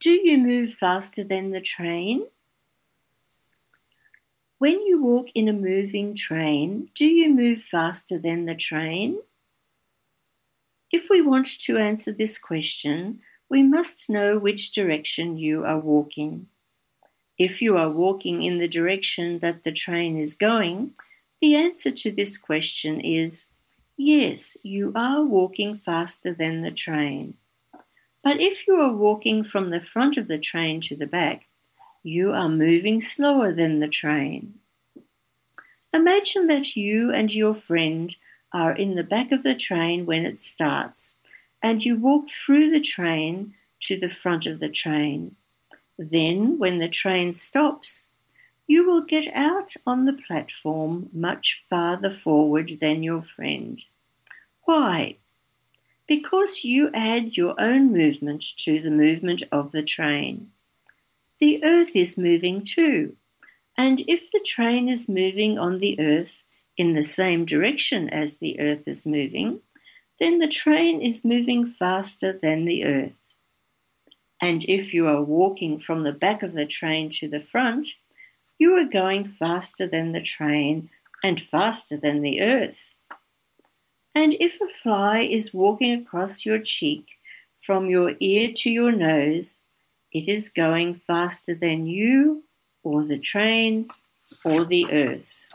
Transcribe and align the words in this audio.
Do 0.00 0.12
you 0.12 0.38
move 0.38 0.72
faster 0.72 1.24
than 1.24 1.50
the 1.50 1.60
train? 1.60 2.24
When 4.58 4.80
you 4.86 5.02
walk 5.02 5.30
in 5.34 5.48
a 5.48 5.52
moving 5.52 6.14
train, 6.14 6.90
do 6.94 7.04
you 7.04 7.34
move 7.34 7.60
faster 7.60 8.16
than 8.16 8.44
the 8.44 8.54
train? 8.54 9.18
If 10.92 11.10
we 11.10 11.20
want 11.20 11.46
to 11.62 11.78
answer 11.78 12.12
this 12.12 12.38
question, 12.38 13.20
we 13.48 13.64
must 13.64 14.08
know 14.08 14.38
which 14.38 14.72
direction 14.72 15.36
you 15.36 15.64
are 15.64 15.80
walking. 15.80 16.46
If 17.36 17.60
you 17.60 17.76
are 17.76 17.90
walking 17.90 18.42
in 18.44 18.58
the 18.58 18.68
direction 18.68 19.40
that 19.40 19.64
the 19.64 19.72
train 19.72 20.16
is 20.16 20.34
going, 20.34 20.94
the 21.40 21.56
answer 21.56 21.90
to 21.90 22.12
this 22.12 22.36
question 22.36 23.00
is 23.00 23.46
yes, 23.96 24.56
you 24.62 24.92
are 24.94 25.24
walking 25.24 25.74
faster 25.74 26.32
than 26.32 26.62
the 26.62 26.70
train. 26.70 27.34
But 28.28 28.42
if 28.42 28.66
you 28.66 28.74
are 28.74 28.92
walking 28.92 29.42
from 29.42 29.70
the 29.70 29.80
front 29.80 30.18
of 30.18 30.28
the 30.28 30.36
train 30.36 30.82
to 30.82 30.94
the 30.94 31.06
back, 31.06 31.46
you 32.02 32.32
are 32.32 32.50
moving 32.50 33.00
slower 33.00 33.54
than 33.54 33.78
the 33.78 33.88
train. 33.88 34.60
Imagine 35.94 36.46
that 36.48 36.76
you 36.76 37.10
and 37.10 37.34
your 37.34 37.54
friend 37.54 38.14
are 38.52 38.76
in 38.76 38.96
the 38.96 39.02
back 39.02 39.32
of 39.32 39.42
the 39.42 39.54
train 39.54 40.04
when 40.04 40.26
it 40.26 40.42
starts, 40.42 41.18
and 41.62 41.82
you 41.82 41.96
walk 41.96 42.28
through 42.28 42.68
the 42.68 42.82
train 42.82 43.54
to 43.80 43.98
the 43.98 44.10
front 44.10 44.44
of 44.44 44.60
the 44.60 44.68
train. 44.68 45.34
Then, 45.96 46.58
when 46.58 46.80
the 46.80 46.88
train 46.90 47.32
stops, 47.32 48.10
you 48.66 48.86
will 48.86 49.06
get 49.06 49.28
out 49.32 49.72
on 49.86 50.04
the 50.04 50.12
platform 50.12 51.08
much 51.14 51.64
farther 51.70 52.10
forward 52.10 52.72
than 52.78 53.02
your 53.02 53.22
friend. 53.22 53.82
Why? 54.66 55.16
Because 56.08 56.64
you 56.64 56.90
add 56.94 57.36
your 57.36 57.54
own 57.60 57.92
movement 57.92 58.42
to 58.58 58.80
the 58.80 58.90
movement 58.90 59.42
of 59.52 59.70
the 59.72 59.82
train. 59.82 60.50
The 61.38 61.62
earth 61.62 61.94
is 61.94 62.18
moving 62.18 62.64
too, 62.64 63.14
and 63.76 64.00
if 64.08 64.32
the 64.32 64.40
train 64.40 64.88
is 64.88 65.08
moving 65.08 65.58
on 65.58 65.78
the 65.78 66.00
earth 66.00 66.42
in 66.76 66.94
the 66.94 67.04
same 67.04 67.44
direction 67.44 68.08
as 68.08 68.38
the 68.38 68.58
earth 68.58 68.88
is 68.88 69.06
moving, 69.06 69.60
then 70.18 70.38
the 70.38 70.48
train 70.48 71.00
is 71.02 71.24
moving 71.24 71.66
faster 71.66 72.32
than 72.32 72.64
the 72.64 72.84
earth. 72.84 73.12
And 74.40 74.64
if 74.64 74.94
you 74.94 75.06
are 75.08 75.22
walking 75.22 75.78
from 75.78 76.04
the 76.04 76.12
back 76.12 76.42
of 76.42 76.54
the 76.54 76.66
train 76.66 77.10
to 77.10 77.28
the 77.28 77.40
front, 77.40 77.88
you 78.58 78.72
are 78.78 78.84
going 78.84 79.28
faster 79.28 79.86
than 79.86 80.12
the 80.12 80.22
train 80.22 80.90
and 81.22 81.40
faster 81.40 81.96
than 81.96 82.22
the 82.22 82.40
earth. 82.40 82.78
And 84.20 84.34
if 84.40 84.60
a 84.60 84.66
fly 84.66 85.20
is 85.20 85.54
walking 85.54 85.92
across 85.92 86.44
your 86.44 86.58
cheek 86.58 87.06
from 87.60 87.88
your 87.88 88.16
ear 88.18 88.52
to 88.56 88.68
your 88.68 88.90
nose, 88.90 89.62
it 90.12 90.26
is 90.26 90.48
going 90.48 90.96
faster 91.06 91.54
than 91.54 91.86
you 91.86 92.42
or 92.82 93.04
the 93.04 93.20
train 93.20 93.88
or 94.44 94.64
the 94.64 94.90
earth. 94.90 95.47